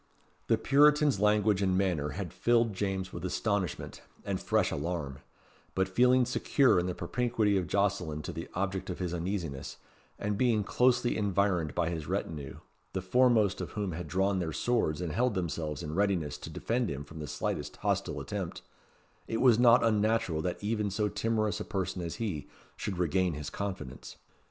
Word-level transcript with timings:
The 0.47 0.57
Puritan's 0.57 1.19
language 1.19 1.61
and 1.61 1.77
manner 1.77 2.09
had 2.17 2.33
filled 2.33 2.73
James 2.73 3.13
with 3.13 3.23
astonishment 3.23 4.01
and 4.25 4.41
fresh 4.41 4.71
alarm; 4.71 5.19
but 5.75 5.87
feeling 5.87 6.25
secure 6.25 6.79
in 6.79 6.87
the 6.87 6.95
propinquity 6.95 7.55
of 7.55 7.67
Jocelyn 7.67 8.23
to 8.23 8.31
the 8.33 8.47
object 8.55 8.89
of 8.89 8.97
his 8.97 9.13
uneasiness, 9.13 9.77
and 10.17 10.39
being 10.39 10.63
closely 10.63 11.15
environed 11.15 11.75
by 11.75 11.91
his 11.91 12.07
retinue, 12.07 12.61
the 12.93 13.01
foremost 13.03 13.61
of 13.61 13.73
whom 13.73 13.91
had 13.91 14.07
drawn 14.07 14.39
their 14.39 14.53
swords 14.53 15.01
and 15.01 15.11
held 15.11 15.35
themselves 15.35 15.83
in 15.83 15.93
readiness 15.93 16.39
to 16.39 16.49
defend 16.49 16.89
him 16.89 17.03
from 17.03 17.19
the 17.19 17.27
slightest 17.27 17.75
hostile 17.75 18.19
attempt, 18.19 18.63
it 19.27 19.37
was 19.39 19.59
not 19.59 19.83
unnatural 19.83 20.41
that 20.41 20.63
even 20.63 20.89
so 20.89 21.09
timorous 21.09 21.59
a 21.59 21.63
person 21.63 22.01
as 22.01 22.15
he, 22.15 22.49
should 22.75 22.97
regain 22.97 23.35
his 23.35 23.51
confidence. 23.51 24.15